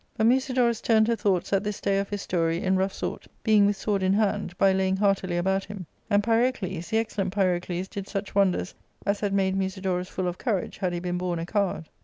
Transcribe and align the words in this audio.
But 0.17 0.25
Musidorus 0.25 0.81
turned 0.81 1.07
her 1.09 1.15
thoughts 1.15 1.53
at 1.53 1.63
this 1.63 1.77
stay 1.77 1.99
of 1.99 2.09
his 2.09 2.23
story 2.23 2.63
in 2.63 2.75
rough 2.75 2.91
sort, 2.91 3.27
being 3.43 3.67
with 3.67 3.75
sword 3.75 4.01
in 4.01 4.13
hand, 4.13 4.57
by 4.57 4.73
laying. 4.73 4.97
heartily 4.97 5.37
about 5.37 5.65
him; 5.65 5.85
and 6.09 6.23
Pyrocles, 6.23 6.87
the 6.89 6.97
excellent 6.97 7.35
Pyrocles 7.35 7.87
did 7.87 8.07
such 8.07 8.33
wonders 8.33 8.73
as 9.05 9.19
had 9.19 9.31
made 9.31 9.55
Musidorus 9.55 10.09
full 10.09 10.27
of 10.27 10.39
courage 10.39 10.79
had 10.79 10.93
he 10.93 10.99
been 10.99 11.19
born 11.19 11.37
a 11.37 11.45
coward. 11.45 11.87